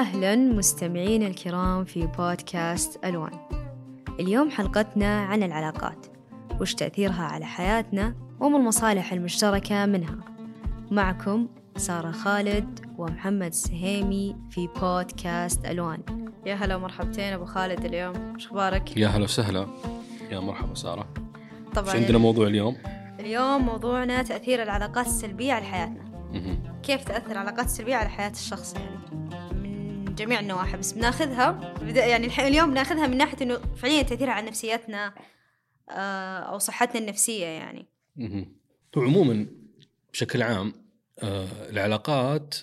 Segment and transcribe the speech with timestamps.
[0.00, 3.30] أهلا مستمعين الكرام في بودكاست ألوان.
[4.20, 6.06] اليوم حلقتنا عن العلاقات
[6.60, 10.16] وش تأثيرها على حياتنا وما المصالح المشتركة منها.
[10.90, 16.02] معكم سارة خالد ومحمد السهيمي في بودكاست ألوان.
[16.46, 19.66] يا هلا ومرحبتين أبو خالد اليوم شو أخبارك؟ يا هلا وسهلا.
[20.30, 21.06] يا مرحبا سارة.
[21.74, 21.92] طبعا.
[21.92, 22.76] شو عندنا موضوع اليوم؟
[23.20, 26.04] اليوم موضوعنا تأثير العلاقات السلبية على حياتنا.
[26.82, 29.00] كيف تأثر العلاقات السلبية على حياة الشخص يعني؟
[30.20, 35.14] جميع النواحي بس بناخذها يعني الح- اليوم بناخذها من ناحية إنه فعليا تأثيرها على نفسيتنا
[35.90, 37.86] آه، أو صحتنا النفسية يعني.
[38.96, 39.46] عموما
[40.12, 40.74] بشكل عام
[41.18, 42.54] آه العلاقات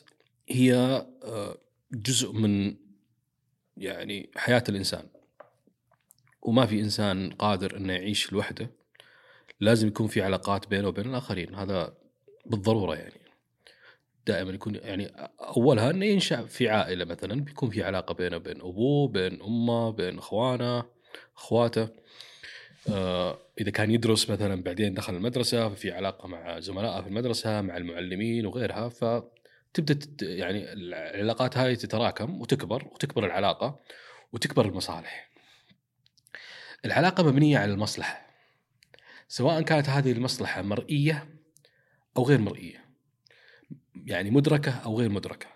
[0.50, 0.74] هي
[1.24, 1.58] آه
[1.92, 2.76] جزء من
[3.78, 5.04] يعني حياة الإنسان.
[6.42, 8.72] وما في إنسان قادر إنه يعيش لوحده
[9.60, 11.56] لازم يكون في علاقات بينه وبين الآخرين.
[11.56, 11.94] هذا
[12.46, 13.27] بالضرورة يعني.
[14.28, 19.08] دائما يكون يعني أولها إنه ينشأ في عائلة مثلا بيكون في علاقة بينه وبين أبوه
[19.08, 20.84] بين أمه بين إخوانه
[21.38, 21.90] أخواته
[22.90, 27.78] آه، إذا كان يدرس مثلا بعدين دخل المدرسة ففي علاقة مع زملائه في المدرسة مع
[27.78, 33.80] المعلمين وغيرها فتبدأ يعني العلاقات هاي تتراكم وتكبر وتكبر العلاقة
[34.34, 35.30] وتكبر المصالح.
[36.86, 38.28] العلاقة مبنية على المصلحة.
[39.28, 41.28] سواء كانت هذه المصلحة مرئية
[42.18, 42.87] أو غير مرئية.
[44.08, 45.48] يعني مدركة أو غير مدركة.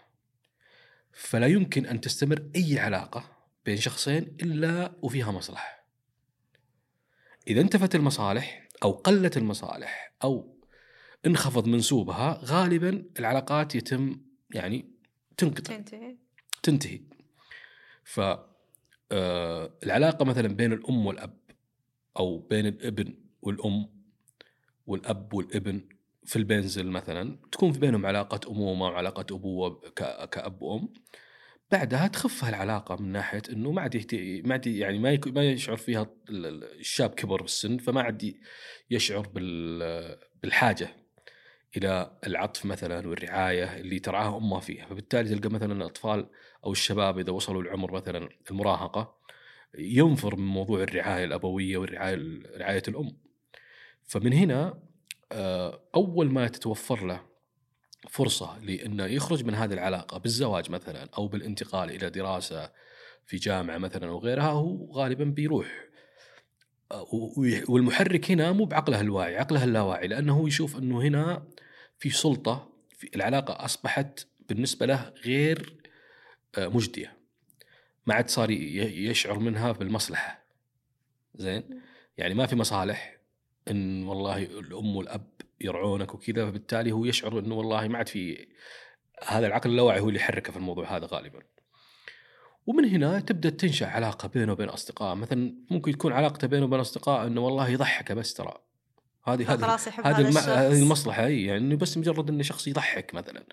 [1.12, 3.24] فلا يمكن أن تستمر أي علاقة
[3.66, 5.86] بين شخصين إلا وفيها مصلحة.
[7.48, 10.58] إذا انتفت المصالح أو قلت المصالح أو
[11.26, 14.22] انخفض منسوبها غالبا العلاقات يتم
[14.54, 14.92] يعني
[15.38, 16.18] تنقطع تنتهي
[16.64, 17.02] تنتهي
[18.04, 18.20] ف
[19.12, 21.38] آه، العلاقة مثلا بين الأم والأب
[22.18, 23.90] أو بين الابن والأم
[24.88, 25.82] والأب والابن
[26.26, 29.82] في البنزل مثلا تكون في بينهم علاقة أمومة وعلاقه أبوة
[30.32, 30.94] كأب وأم.
[31.72, 36.08] بعدها تخف هالعلاقه من ناحية إنه ما عاد ما عاد يعني ما ما يشعر فيها
[36.30, 38.36] ال- ال- الشاب كبر بالسن فما عاد
[38.90, 40.90] يشعر بال بالحاجة
[41.78, 44.86] إلى العطف مثلا والرعاية اللي ترعاها امه فيها.
[44.86, 46.30] فبالتالي تلقى مثلا الأطفال
[46.66, 49.18] أو الشباب إذا وصلوا لعمر مثلا المراهقة
[49.78, 53.18] ينفر من موضوع الرعاية الأبوية والرعاية رعاية الأم.
[54.04, 54.84] فمن هنا
[55.96, 57.22] أول ما تتوفر له
[58.10, 62.72] فرصة لأنه يخرج من هذه العلاقة بالزواج مثلا أو بالانتقال إلى دراسة
[63.26, 65.68] في جامعة مثلا أو غيرها هو غالبا بيروح.
[66.92, 67.08] آه،
[67.70, 71.48] والمحرك هنا مو بعقله الواعي عقله اللاواعي لأنه هو يشوف إنه هنا
[72.00, 75.76] في سلطة في العلاقة أصبحت بالنسبة له غير
[76.58, 77.18] آه، مجدية.
[78.06, 80.46] ما عاد صار يشعر منها بالمصلحة.
[81.36, 81.82] زين؟
[82.18, 83.21] يعني ما في مصالح.
[83.70, 85.28] إن والله الأم والأب
[85.62, 88.48] يرعونك وكذا فبالتالي هو يشعر إنه والله ما عاد في
[89.28, 91.40] هذا العقل اللاواعي هو اللي يحركه في الموضوع هذا غالبا.
[92.66, 95.16] ومن هنا تبدأ تنشأ علاقة بينه وبين أصدقاء.
[95.16, 98.54] مثلا ممكن تكون علاقته بينه وبين أصدقاء إنه والله يضحكه بس ترى.
[99.28, 100.38] هذه هذه هذه الم...
[100.38, 103.44] هذه المصلحة إي يعني بس مجرد انه شخص يضحك مثلا.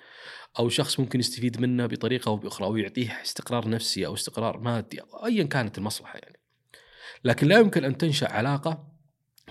[0.59, 5.01] أو شخص ممكن يستفيد منه بطريقة أو بأخرى أو يعطيه استقرار نفسي أو استقرار مادي
[5.01, 6.39] أو ايا كانت المصلحة يعني.
[7.25, 8.98] لكن لا يمكن أن تنشأ علاقة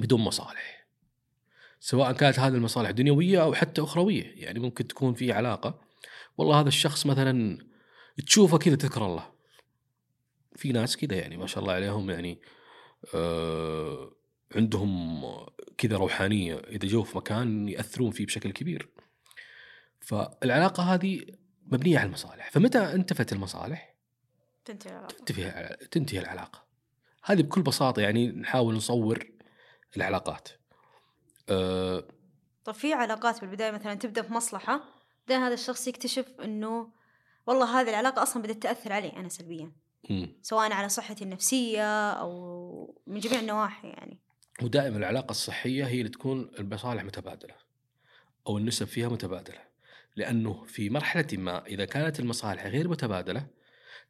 [0.01, 0.87] بدون مصالح.
[1.79, 5.81] سواء كانت هذه المصالح دنيوية أو حتى أخروية يعني ممكن تكون في علاقة.
[6.37, 7.57] والله هذا الشخص مثلا
[8.25, 9.31] تشوفه كذا تذكر الله.
[10.55, 12.41] في ناس كذا يعني ما شاء الله عليهم يعني
[13.15, 14.11] آه
[14.55, 15.21] عندهم
[15.77, 18.89] كذا روحانية إذا جو في مكان يأثرون فيه بشكل كبير.
[19.99, 21.25] فالعلاقة هذه
[21.65, 22.51] مبنية على المصالح.
[22.51, 23.95] فمتى انتفت المصالح؟
[24.65, 25.15] تنتهي العلاقة.
[25.25, 26.67] تنتهي تنتهي العلاقة.
[27.23, 29.36] هذه بكل بساطة يعني نحاول نصور
[29.97, 30.49] العلاقات.
[31.49, 32.07] آه
[32.65, 34.81] طب في علاقات بالبداية مثلا تبدأ بمصلحة
[35.27, 36.91] بعدين هذا الشخص يكتشف إنه
[37.47, 39.71] والله هذه العلاقة أصلا بدأت تأثر علي أنا سلبيا.
[40.09, 40.35] مم.
[40.41, 44.19] سواء على صحتي النفسية أو من جميع النواحي يعني.
[44.61, 47.55] ودائما العلاقة الصحية هي اللي تكون المصالح متبادلة
[48.47, 49.59] أو النسب فيها متبادلة.
[50.15, 53.47] لأنه في مرحلة ما إذا كانت المصالح غير متبادلة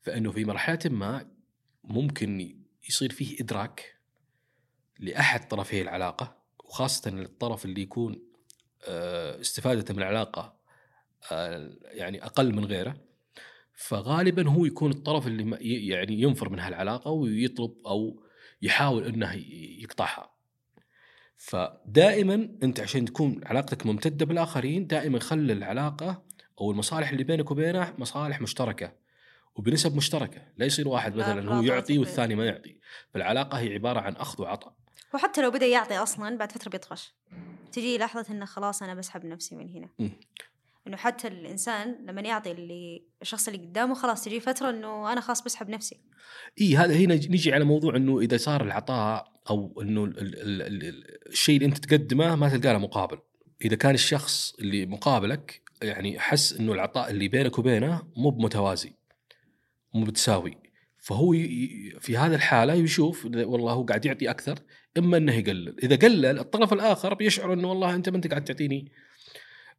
[0.01, 1.31] فإنه في مرحلة ما
[1.83, 2.59] ممكن
[2.89, 3.96] يصير فيه إدراك
[4.99, 8.21] لأحد طرفي العلاقة وخاصه الطرف اللي يكون
[8.87, 10.57] آه، استفادته من العلاقة
[11.31, 12.97] آه، يعني أقل من غيره
[13.73, 15.57] فغالبا هو يكون الطرف اللي
[15.87, 18.23] يعني ينفر من هالعلاقة ويطلب أو
[18.61, 19.33] يحاول إنه
[19.81, 20.31] يقطعها.
[21.37, 26.23] فدائما أنت عشان تكون علاقتك ممتدة بالآخرين دائما خلي العلاقة
[26.61, 28.93] أو المصالح اللي بينك وبينه مصالح مشتركة
[29.55, 32.77] وبنسب مشتركة، لا يصير واحد لا مثلا هو يعطي والثاني ما يعطي،
[33.13, 34.73] فالعلاقة هي عبارة عن أخذ وعطاء.
[35.13, 37.13] وحتى لو بدأ يعطي أصلا بعد فترة بيطفش
[37.71, 40.11] تجي لحظة إنه خلاص أنا بسحب نفسي من هنا.
[40.87, 45.43] إنه حتى الإنسان لما يعطي اللي الشخص اللي قدامه خلاص تجي فترة إنه أنا خلاص
[45.43, 45.99] بسحب نفسي.
[46.61, 50.83] إي هذا هنا نجي على موضوع إنه إذا صار العطاء أو إنه ال- ال- ال-
[50.83, 53.17] ال- الشيء اللي أنت تقدمه ما تلقى له مقابل.
[53.65, 58.93] إذا كان الشخص اللي مقابلك يعني حس إنه العطاء اللي بينك وبينه مو بمتوازي
[59.93, 60.57] مو بتساوي.
[61.07, 61.31] فهو
[61.99, 64.59] في هذه الحالة يشوف والله هو قاعد يعطي أكثر
[64.97, 65.75] إما إنه يقلل.
[65.83, 68.91] إذا قلل الطرف الآخر بيشعر إنه والله أنت ما أنت قاعد تعطيني.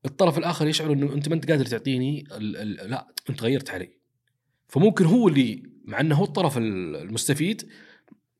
[0.04, 2.24] الطرف الآخر يشعر إنه أنت ما أنت قادر تعطيني
[2.64, 3.90] لا أنت غيرت علي.
[4.68, 7.68] فممكن هو اللي مع إنه هو الطرف المستفيد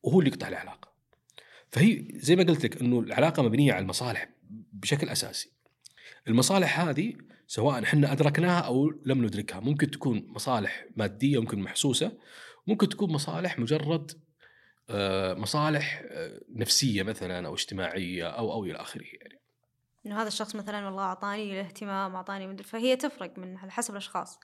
[0.02, 0.92] وهو اللي يقطع العلاقة.
[1.70, 4.28] فهي زي ما قلت لك إنه العلاقة مبنية على المصالح
[4.72, 5.52] بشكل أساسي.
[6.28, 7.12] المصالح هذه
[7.46, 12.12] سواء إحنا أدركناها أو لم ندركها ممكن تكون مصالح مادية ممكن محسوسة
[12.68, 14.12] ممكن تكون مصالح مجرد
[14.90, 19.40] آه، مصالح آه، نفسية مثلا أو اجتماعية أو أو إلى آخره يعني.
[20.06, 24.38] إنه هذا الشخص مثلا والله أعطاني الاهتمام أعطاني مدري فهي تفرق من على حسب الأشخاص.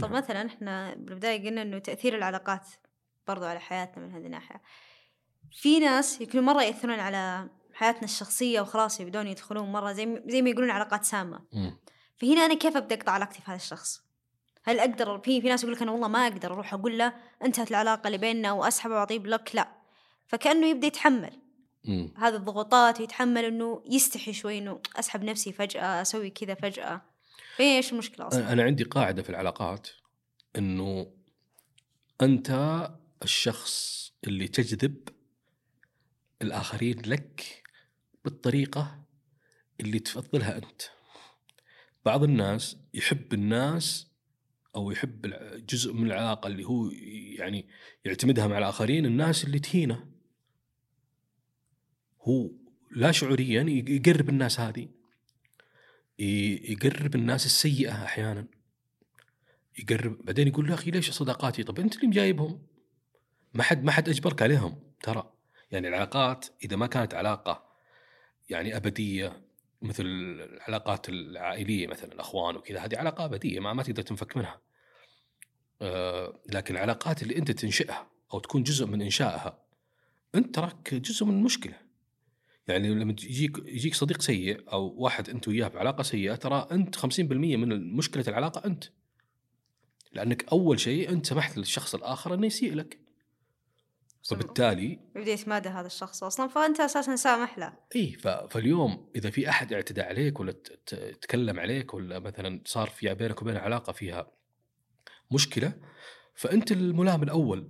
[0.00, 0.12] طب نعم.
[0.12, 2.68] مثلا إحنا بالبداية قلنا إنه تأثير العلاقات
[3.28, 4.62] برضو على حياتنا من هذه الناحية.
[5.52, 10.50] في ناس يكونوا مرة يأثرون على حياتنا الشخصية وخلاص يبدون يدخلون مرة زي زي ما
[10.50, 11.44] يقولون علاقات سامة.
[11.52, 11.78] مم.
[12.16, 14.04] فهنا أنا كيف أبدأ أقطع علاقتي في هذا الشخص؟
[14.64, 17.12] هل أقدر؟ في في ناس يقول لك أنا والله ما أقدر أروح أقول له
[17.44, 19.68] انتهت العلاقة اللي بيننا وأسحب واعطيه بلوك لا.
[20.26, 21.32] فكأنه يبدأ يتحمل.
[21.84, 22.14] مم.
[22.16, 27.00] هذه الضغوطات ويتحمل إنه يستحي شوي إنه أسحب نفسي فجأة أسوي كذا فجأة.
[27.56, 29.88] فهي إيش المشكلة أصلا؟ أنا عندي قاعدة في العلاقات
[30.58, 31.06] إنه
[32.22, 32.80] أنت
[33.22, 35.08] الشخص اللي تجذب
[36.42, 37.62] الآخرين لك
[38.24, 39.04] بالطريقة
[39.80, 40.82] اللي تفضلها أنت.
[42.04, 44.13] بعض الناس يحب الناس
[44.76, 45.34] أو يحب
[45.68, 46.90] جزء من العلاقة اللي هو
[47.38, 47.68] يعني
[48.04, 50.06] يعتمدها مع الآخرين الناس اللي تهينه.
[52.22, 52.50] هو
[52.90, 54.88] لا شعوريا يقرب الناس هذه.
[56.18, 58.46] يقرب الناس السيئة أحيانا.
[59.78, 62.66] يقرب بعدين يقول له أخي ليش صداقاتي؟ طب أنت اللي مجايبهم.
[63.54, 65.32] ما حد ما حد أجبرك عليهم ترى.
[65.70, 67.64] يعني العلاقات إذا ما كانت علاقة
[68.50, 69.44] يعني أبدية
[69.84, 74.60] مثل العلاقات العائلية مثلا الأخوان وكذا هذه علاقة أبدية ما, ما تقدر تنفك منها.
[75.82, 79.64] آه لكن العلاقات اللي أنت تنشئها أو تكون جزء من إنشائها
[80.34, 81.74] أنت تراك جزء من المشكلة
[82.68, 87.20] يعني لما يجيك يجيك صديق سيء أو واحد أنت وياه بعلاقة سيئة ترى أنت 50%
[87.20, 88.84] من مشكلة العلاقة أنت.
[90.12, 92.98] لأنك أول شيء أنت سمحت للشخص الآخر إنه يسيء لك.
[94.24, 97.72] فبالتالي يبدأ يتمادى هذا الشخص أصلا فأنت أساسا سامح له.
[97.96, 98.12] إي
[98.50, 100.52] فاليوم إذا في أحد اعتدى عليك ولا
[101.20, 104.30] تكلم عليك ولا مثلا صار في بينك وبين علاقة فيها
[105.30, 105.72] مشكلة
[106.34, 107.68] فأنت الملام الأول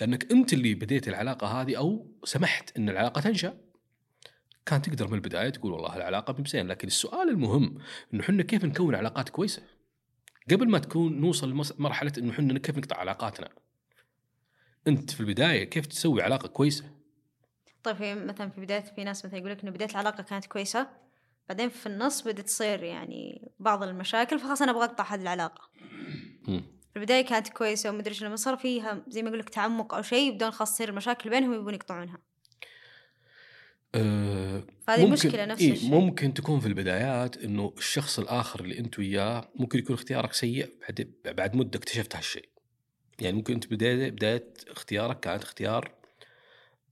[0.00, 3.60] لأنك أنت اللي بديت العلاقة هذه أو سمحت إن العلاقة تنشأ.
[4.66, 7.78] كان تقدر من البداية تقول والله العلاقة بزين لكن السؤال المهم
[8.14, 9.62] إنه إحنا كيف نكون علاقات كويسة؟
[10.50, 13.48] قبل ما تكون نوصل لمرحله إنه إحنا كيف نقطع علاقاتنا؟
[14.88, 16.84] أنت في البداية كيف تسوي علاقة كويسة
[17.82, 20.88] طيب في مثلا في بداية في ناس مثلا يقول لك إنه بداية العلاقة كانت كويسة
[21.48, 25.70] بعدين في النص بدت تصير يعني بعض المشاكل فخلاص أنا أبغى أقطع هذه العلاقة.
[26.92, 30.02] في البداية كانت كويسة ومدري إيش لما صار فيها زي ما يقول لك تعمق أو
[30.02, 32.18] شيء يبدون خلاص تصير المشاكل بينهم يبون يقطعونها
[33.94, 38.78] أه فهذه ممكن- مشكله نفس إيه الشيء ممكن تكون في البدايات إنه الشخص الآخر اللي
[38.78, 42.48] أنت وياه ممكن يكون اختيارك سيء بعد بعد مدة اكتشفت هالشيء.
[43.20, 45.90] يعني ممكن أنت بدايه بداية اختيارك كانت اختيار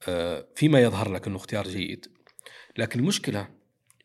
[0.09, 2.07] آه فيما يظهر لك إنه اختيار جيد.
[2.79, 3.49] لكن المشكلة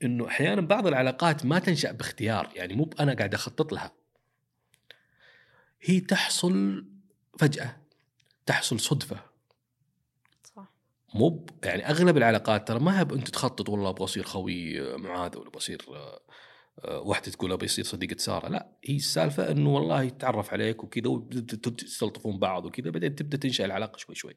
[0.04, 3.92] إنه أحيانا بعض العلاقات ما تنشأ باختيار، يعني مو أنا قاعد أخطط لها.
[5.82, 6.86] هي تحصل
[7.40, 7.78] فجأة
[8.46, 9.20] تحصل صدفة
[10.56, 10.72] صح
[11.14, 15.48] مو يعني أغلب العلاقات ترى ما هي أنت تخطط والله أبغى أصير خوي معاذ ولا
[15.48, 16.20] أبغى
[16.80, 18.48] آه، واحدة تقول أبغى يصير صديقة سارة.
[18.48, 23.98] لا هي السالفة إنه والله يتعرف عليك وكذا وتستلطفون بعض وكذا بعدين تبدأ تنشأ العلاقة
[23.98, 24.36] شوي شوي.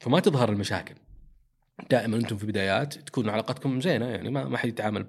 [0.00, 0.94] فما تظهر المشاكل.
[1.90, 5.06] دائما أنتم في بدايات تكون علاقتكم زينة يعني ما ما حد يتعامل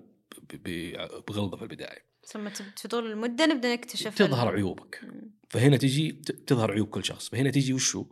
[1.27, 2.11] بغلظة في البداية.
[2.25, 5.01] ثم في طول المدة نبدأ نكتشف تظهر عيوبك.
[5.49, 6.11] فهنا تجي
[6.47, 7.29] تظهر عيوب كل شخص.
[7.29, 8.05] فهنا تجي وشو؟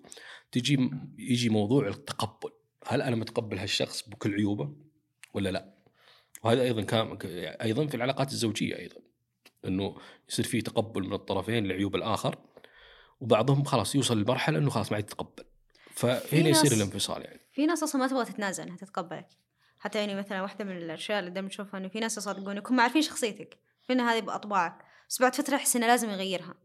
[0.51, 2.49] تجي يجي موضوع التقبل.
[2.87, 4.75] هل أنا متقبل هالشخص بكل عيوبه
[5.33, 5.78] ولا لا؟
[6.43, 7.17] وهذا أيضا كان
[7.61, 8.95] أيضا في العلاقات الزوجية أيضا
[9.65, 9.95] إنه
[10.29, 12.35] يصير في تقبل من الطرفين لعيوب الآخر
[13.19, 15.43] وبعضهم خلاص يوصل لمرحلة إنه خلاص ما يتقبل.
[15.91, 17.39] في فهنا يصير الانفصال يعني.
[17.51, 19.27] في ناس أصلا ما تبغى تتنازل إنها تتقبلك
[19.79, 23.01] حتى يعني مثلا واحدة من الأشياء اللي دائما نشوفها إنه في ناس يصدقون يكونوا عارفين
[23.01, 26.55] شخصيتك في إن هذه بأطباعك بس بعد فترة يحس إنه لازم يغيرها.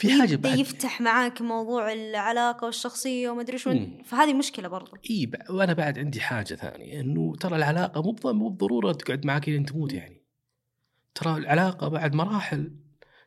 [0.00, 0.58] في حاجة بعد.
[0.58, 3.74] يفتح معاك موضوع العلاقة والشخصية وما أدري شو.
[4.04, 4.96] فهذه مشكلة برضو.
[5.10, 9.48] إي ب- وأنا بعد عندي حاجة ثانية إنه ترى العلاقة مو مو بالضروره تقعد معك
[9.48, 10.22] لين تموت يعني.
[11.14, 12.72] ترى العلاقة بعد مراحل.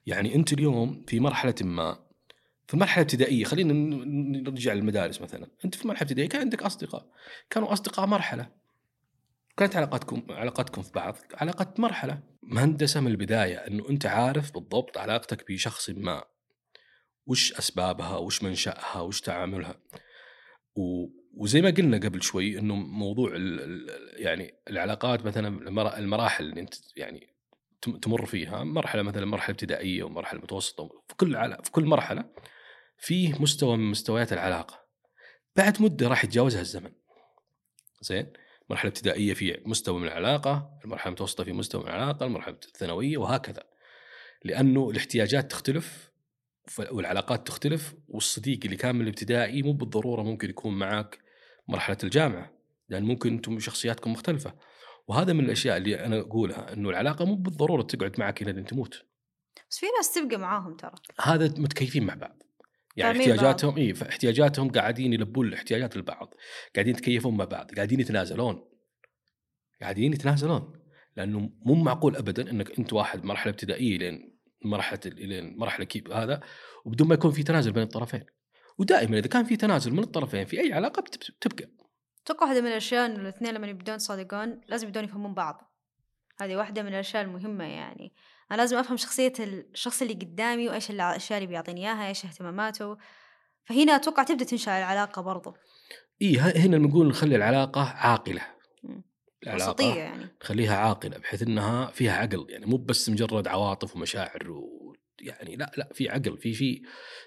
[0.05, 1.99] يعني أنت اليوم في مرحلة ما
[2.67, 3.73] في المرحله الابتدائيه خلينا
[4.41, 5.47] نرجع للمدارس مثلا.
[5.65, 7.05] أنت في مرحلة ابتدائية كان عندك أصدقاء.
[7.49, 8.47] كانوا أصدقاء مرحلة.
[9.57, 12.19] كانت علاقاتكم علاقاتكم في بعض علاقات مرحلة.
[12.43, 16.23] مهندسة من البداية إنه أنت عارف بالضبط علاقتك بشخص ما.
[17.25, 19.75] وش أسبابها وش منشأها وش تعاملها.
[21.37, 23.89] وزي ما قلنا قبل شوي إنه موضوع ال ال
[24.21, 27.35] يعني العلاقات مثلا المرا- المراحل اللي أنت يعني
[27.81, 32.29] تم- تمر فيها مرحلة مثلا مرحلة ابتدائية ومرحلة متوسطة في كل في كل مرحلة
[32.97, 34.83] فيه مستوى من مستويات العلاقة.
[35.55, 36.91] بعد مدة راح يتجاوزها الزمن.
[38.01, 38.33] زين؟
[38.65, 43.63] المرحله الابتدائيه في مستوى من العلاقة المرحلة المتوسطة في مستوى من العلاقة المرحلة الثانوية وهكذا.
[44.43, 46.12] لأنه الاحتياجات تختلف
[46.91, 51.19] والعلاقات تختلف والصديق اللي كان من الابتدائي مو بالضرورة ممكن يكون معك
[51.67, 52.53] مرحلة الجامعة
[52.89, 54.53] لأن ممكن أنتم شخصياتكم مختلفة.
[55.07, 59.05] وهذا من الأشياء اللي أنا أقولها إنه العلاقة مو بالضرورة تقعد معك إلى أن تموت.
[59.69, 60.95] بس في ناس تبقى معاهم ترى.
[61.21, 62.43] هذا متكيفين مع بعض.
[62.95, 66.33] يعني احتياجاتهم إي فاحتياجاتهم قاعدين يلبون الاحتياجات البعض
[66.75, 68.65] قاعدين يتكيفون مع بعض قاعدين يتنازلون.
[69.81, 70.73] قاعدين يتنازلون.
[71.17, 74.32] لأنه مو معقول ابدا إنك أنت واحد مرحلة ابتدائية لين
[74.65, 76.41] مرحلة لين مرحلة كيف هذا
[76.85, 78.25] وبدون ما يكون في تنازل بين الطرفين.
[78.77, 81.69] ودائما إذا كان في تنازل من الطرفين في أي علاقة بت- بتبقى.
[82.25, 85.73] أتوقع واحدة من الأشياء انه الاثنين لما يبدون يصادقون لازم يبدون يفهمون بعض.
[86.41, 88.13] هذه واحدة من الأشياء المهمة يعني.
[88.51, 92.97] أنا لازم أفهم شخصية الشخص اللي قدامي وإيش الاشياء اللي بيعطيني إياها إيش اهتماماته.
[93.65, 95.53] فهنا أتوقع تبدأ تنشأ العلاقة برضو.
[96.21, 98.41] إي هنا نقول نخلي العلاقة عاقلة.
[99.43, 100.27] العلاقة وسطية يعني.
[100.41, 105.71] نخليها عاقلة بحيث إنها فيها عقل يعني مو بس مجرد عواطف ومشاعر و يعني لا
[105.77, 106.81] لا في عقل في في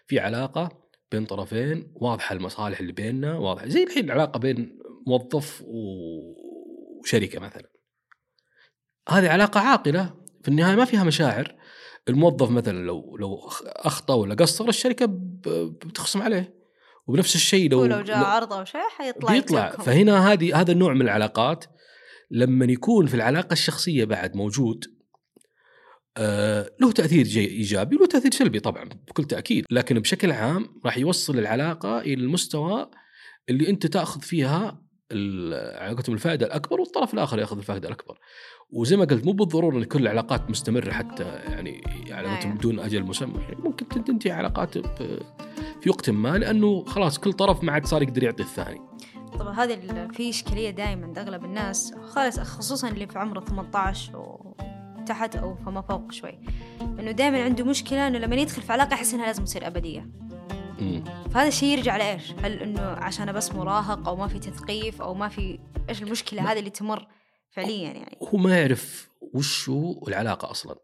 [0.07, 5.65] في علاقة بين طرفين واضحة المصالح اللي بيننا واضحة زي الحين العلاقة بين موظف
[7.03, 7.71] وشركه مثلا.
[9.09, 11.57] هذه علاقة عاقلة في النهاية ما فيها مشاعر.
[12.09, 15.07] الموظف مثلا لو لو أخطأ ولا قصر الشركة
[15.87, 16.57] بتخصم عليه.
[17.07, 19.67] وبنفس الشيء لو ولو جاء عرض أو شيء حيطلع بيطلع.
[19.67, 19.85] يتركهم.
[19.85, 21.65] فهنا هذه هذا النوع من العلاقات.
[22.31, 24.85] لما يكون في العلاقة الشخصية بعد موجود
[26.17, 31.39] آه له تأثير إيجابي وله تأثير سلبي طبعا بكل تأكيد لكن بشكل عام راح يوصل
[31.39, 32.91] العلاقة إلى المستوى
[33.49, 38.19] اللي أنت تأخذ فيها على الفائدة الأكبر والطرف الآخر يأخذ الفائدة الأكبر
[38.71, 41.81] وزي ما قلت مو بالضرورة إن كل العلاقات مستمرة حتى يعني
[42.11, 42.55] على أيوة.
[42.55, 44.79] بدون أجل مسمى يعني ممكن تنتهي علاقات
[45.81, 48.81] في وقت ما لأنه خلاص كل طرف ما عاد صار يقدر يعطي الثاني
[49.39, 54.17] طبعا هذه ال- في إشكالية دائما عند أغلب الناس خالص خصوصا اللي في عمره 18
[54.99, 56.39] وتحت أو فما فوق شوي.
[56.81, 60.09] إنه دائما عنده مشكلة إنه لما يدخل في علاقة يحس إنها لازم تصير أبدية.
[60.81, 61.05] مم.
[61.31, 65.29] فهذا الشيء يرجع لإيش؟ هل إنه عشان بس مراهق أو ما في تثقيف أو ما
[65.29, 67.07] في إيش المشكلة هذه اللي تمر
[67.51, 70.77] فعليا يعني؟ هو ما يعرف وش هو العلاقة أصلا.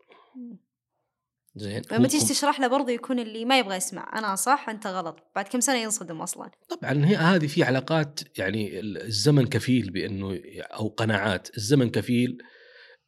[1.54, 1.82] زين.
[1.92, 4.18] لما تيجي تشرح له برضه يكون اللي ما يبغى يسمع.
[4.18, 5.18] أنا صح؟ أنت غلط.
[5.37, 10.88] بعد كم سنة ينصدم أصلا؟ طبعا هي هذه في علاقات يعني الزمن كفيل بأنه أو
[10.88, 11.56] قناعات.
[11.56, 12.38] الزمن كفيل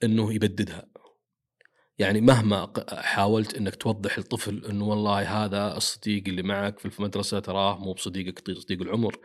[0.03, 0.87] إنه يبددها.
[1.99, 7.79] يعني مهما حاولت إنك توضح للطفل إنه والله هذا الصديق اللي معك في المدرسة تراه
[7.79, 9.19] مو بصديقك صديق العمر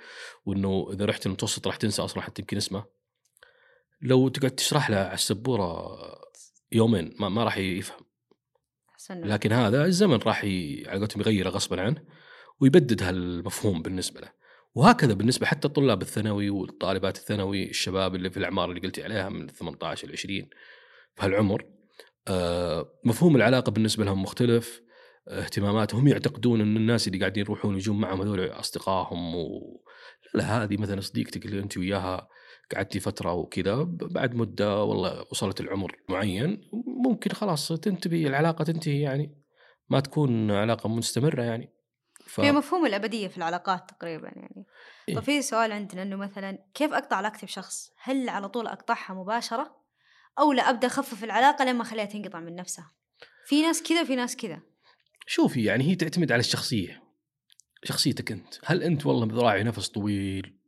[0.46, 2.86] وإنه إذا رحت المتوسط راح تنسى أصلا حتى يمكن اسمه
[4.02, 5.98] لو تقعد تشرح له على السبورة
[6.72, 8.09] يومين ما, ما راح يفهم.
[9.12, 12.04] انه لكن هذا الزمن راح ي- على قولتهم يغيره غصبا عنه
[12.62, 14.32] ويبدد هالمفهوم بالنسبة له.
[14.76, 19.48] وهكذا بالنسبة حتى طلاب الثانوي والطالبات الثانوي الشباب اللي في الأعمار اللي قلتي عليها من
[19.48, 20.50] 18 ل 20
[21.16, 21.66] في هالعمر
[22.28, 24.82] آه، مفهوم العلاقة بالنسبة لهم مختلف.
[25.28, 29.62] اهتماماتهم يعتقدون إن الناس اللي قاعدين يروحون يجون معهم هذول أصدقائهم و...
[30.34, 32.28] لا هذه مثلا صديقتك اللي أنت وياها
[32.76, 36.70] قعدتي فترة وكذا بعد مدة والله وصلت العمر معين
[37.06, 39.36] ممكن خلاص تنتهي العلاقة تنتهي يعني
[39.90, 41.74] ما تكون علاقة مستمرة يعني
[42.26, 42.42] ف...
[42.42, 44.66] في مفهوم الأبدية في العلاقات تقريبا يعني
[45.10, 45.16] إيه.
[45.16, 49.80] طيب في سؤال عندنا إنه مثلا كيف أقطع علاقتي بشخص؟ هل على طول أقطعها مباشرة؟
[50.40, 52.92] أو لا أبدأ أخفف العلاقة لما أخليها تنقطع من نفسها؟
[53.46, 54.60] في ناس كذا وفي ناس كذا
[55.28, 57.04] شوفي يعني هي تعتمد على الشخصية
[57.84, 60.60] شخصيتك أنت هل أنت والله ذراعي نفس طويل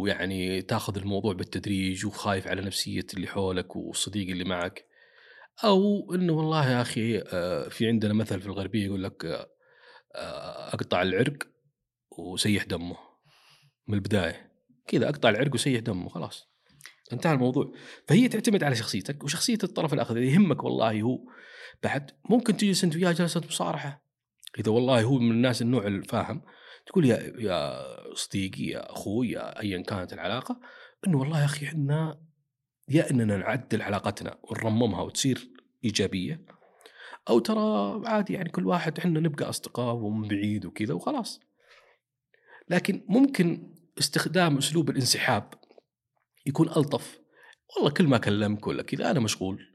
[0.00, 4.86] ويعني تاخذ الموضوع بالتدريج وخايف على نفسية اللي حولك والصديق اللي معك.
[5.64, 9.46] أو إنه والله يا أخي آه، في عندنا مثل في الغربية يقول لك آه،
[10.14, 11.36] آه، أقطع العرق
[12.18, 12.96] وسيح دمه
[13.88, 14.50] من البداية.
[14.86, 16.50] كذا أقطع العرق وسيح دمه خلاص.
[17.12, 17.72] انتهى الموضوع.
[18.08, 20.16] فهي تعتمد على شخصيتك وشخصية الطرف الآخر.
[20.16, 21.18] إذا يهمك والله هو
[21.82, 24.04] بعد ممكن تجلس أنت وياه جلسة مصارحة.
[24.58, 26.42] إذا والله هو من الناس النوع الفاهم
[26.86, 27.84] تقول يا يا
[28.14, 30.60] صديقي يا أخوي يا ايا كانت العلاقة
[31.06, 32.20] إنه والله يا أخي إحنا
[32.88, 35.50] يا إننا نعدل علاقتنا ونرممها وتصير
[35.84, 36.44] إيجابية
[37.28, 41.40] أو ترى عادي يعني كل واحد إحنا نبقى أصدقاء ومن بعيد وكذا وخلاص.
[42.68, 45.54] لكن ممكن استخدام أسلوب الانسحاب
[46.46, 47.20] يكون ألطف.
[47.76, 49.66] والله كل ما كلمك ولا كذا أنا مشغول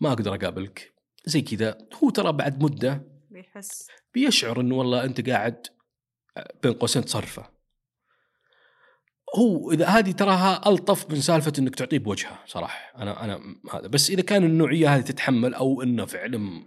[0.00, 1.78] ما أقدر أقابلك زي كذا.
[2.04, 3.88] هو ترى بعد مدة بيحس.
[4.14, 5.66] بيشعر إنه والله أنت قاعد
[6.62, 7.50] بين قوسين تصرفه.
[9.36, 13.02] هو إذا هذه تراها ألطف من سالفة إنك تعطيه بوجهه صراحة.
[13.02, 13.86] أنا أنا هذا.
[13.86, 16.64] بس إذا كان النوعية هذه تتحمل أو إنه فعلا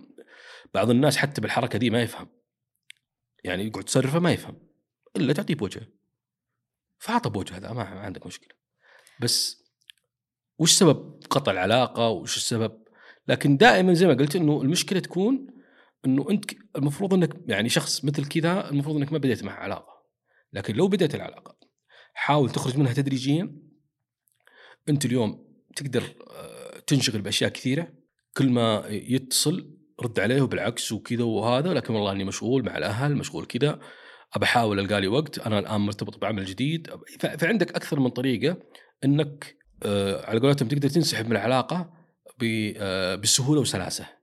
[0.74, 2.28] بعض الناس حتى بالحركة دي ما يفهم.
[3.44, 4.56] يعني يقعد تصرفه ما يفهم.
[5.16, 5.88] إلا تعطيه بوجهه.
[7.00, 8.58] فأعطى بوجه هذا ما عندك مشكلة.
[9.20, 9.64] بس
[10.60, 12.84] وش سبب قطع العلاقة؟ وش السبب؟
[13.28, 15.57] لكن دائما زي ما قلت إنه المشكلة تكون
[16.06, 19.98] إنه أنت المفروض إنك يعني شخص مثل كذا المفروض إنك ما بديت معه علاقة.
[20.54, 21.58] لكن لو بديت العلاقة
[22.14, 23.56] حاول تخرج منها تدريجيا.
[24.90, 27.94] أنت اليوم تقدر آه، تنشغل بأشياء كثيرة.
[28.38, 31.74] كل ما يتصل رد عليه وبالعكس وكذا وهذا.
[31.74, 33.80] لكن والله إني مشغول مع الأهل مشغول كذا.
[34.34, 35.40] أبى أحاول ألقى لي وقت.
[35.40, 36.90] أنا الآن مرتبط بعمل جديد.
[37.40, 38.58] فعندك أكثر من طريقة
[39.06, 41.94] إنك آه، على قولتهم تقدر تنسحب من العلاقة
[42.44, 44.17] آه، بسهولة وسلاسة.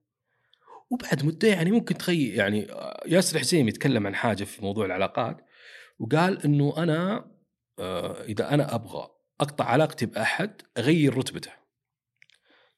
[0.94, 2.66] وبعد مدة يعني ممكن تخيل يعني
[3.06, 5.36] ياسر حسين يتكلم عن حاجة في موضوع العلاقات
[5.98, 7.30] وقال إنه أنا
[7.78, 9.08] آه، إذا أنا أبغى
[9.40, 11.50] أقطع علاقتي بأحد أغير رتبته.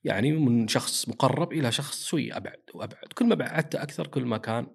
[0.05, 3.05] يعني من شخص مقرب إلى شخص شوي أبعد وأبعد.
[3.19, 4.67] كل ما بعدت أكثر كل ما كان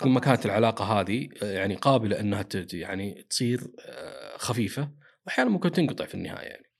[0.00, 4.90] كل ما كانت العلاقة هذه آه، يعني قابلة إنها يعني تصير آه، خفيفة
[5.26, 6.70] واحيانا ممكن تنقطع في النهاية يعني.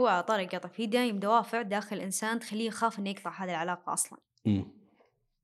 [0.00, 3.92] هو على طاري قطع في دايم دوافع داخل الإنسان تخليه يخاف إنه يقطع هذه العلاقة
[3.92, 4.18] أصلا.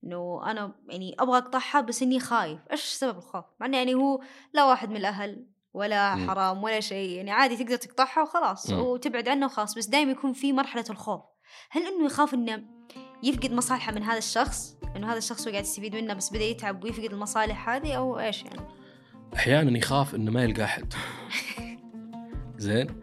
[0.07, 2.59] إنه أنا يعني أبغى أقطعها بس إني خايف.
[2.71, 4.21] إيش سبب الخوف؟ مع إنه يعني هو
[4.53, 6.17] لا واحد من الأهل ولا.
[6.17, 7.11] حرام ولا شيء.
[7.11, 8.79] يعني عادي تقدر تقطعها وخلاص م.
[8.79, 11.21] وتبعد عنه وخلاص بس دائما يكون في مرحلة الخوف.
[11.71, 12.65] هل إنه يخاف إنه
[13.23, 16.85] يفقد مصالحه من هذا الشخص؟ إنه هذا الشخص هو قاعد يستفيد منه بس بدأ يتعب
[16.85, 18.61] ويفقد المصالح هذه أو إيش يعني؟
[19.35, 20.95] أحيانا يخاف إنه ما يلقى أحد.
[22.59, 23.01] زين؟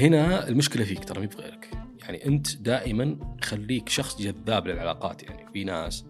[0.00, 1.70] هنا المشكلة فيك ترى مي بغيرك.
[2.02, 6.04] يعني أنت دائما خليك شخص جذاب للعلاقات يعني في ناس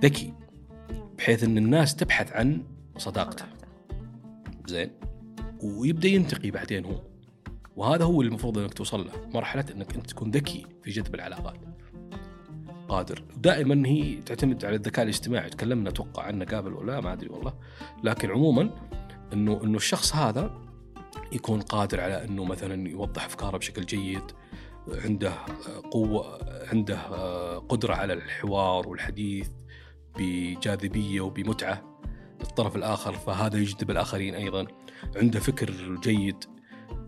[0.00, 0.32] ذكي
[1.18, 2.62] بحيث إن الناس تبحث عن
[2.98, 3.44] صداقته.
[4.66, 4.90] زين؟
[5.62, 7.02] ويبدأ ينتقي بعدين هو.
[7.76, 11.60] وهذا هو المفروض إنك توصل له مرحلة إنك أنت تكون ذكي في جذب العلاقات.
[12.88, 13.24] قادر.
[13.36, 15.50] دائما هي تعتمد على الذكاء الاجتماعي.
[15.50, 17.54] تكلمنا أتوقع عنه قبل ولا ما أدري والله.
[18.04, 18.70] لكن عموما
[19.32, 20.58] إنه إنه الشخص هذا
[21.32, 24.22] يكون قادر على إنه مثلا يوضح أفكاره بشكل جيد
[24.88, 25.32] عنده
[25.90, 26.38] قوة
[26.72, 26.98] عنده
[27.58, 29.48] قدرة على الحوار والحديث.
[30.18, 31.96] بجاذبية وبمتعة
[32.40, 34.66] الطرف الآخر فهذا يجذب الآخرين أيضا.
[35.16, 36.44] عنده فكر جيد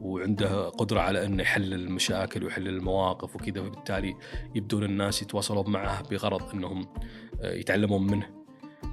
[0.01, 4.17] وعنده قدرة على أنه يحل المشاكل ويحل المواقف وكذا فبالتالي
[4.55, 6.87] يبدون الناس يتواصلون معه بغرض أنهم
[7.43, 8.27] آه، يتعلمون منه.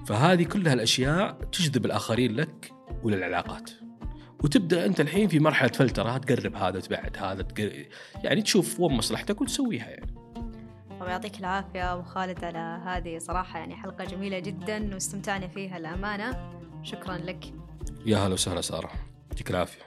[0.05, 2.71] فهذه كلها الأشياء تجذب الآخرين لك
[3.03, 3.71] وللعلاقات.
[4.43, 7.85] وتبدأ أنت الحين في مرحلة فلترة تقرب هذا تبعد هذا تقرب
[8.23, 10.14] يعني تشوف وين مصلحتك وتسويها يعني.
[11.05, 16.51] طب يعطيك العافية أبو خالد على هذه صراحة يعني حلقة جميلة جدا واستمتعنا فيها الأمانة
[16.83, 17.53] شكرا لك.
[18.05, 18.89] يا هلا وسهلا سارة.
[19.31, 19.81] يعطيك العافية.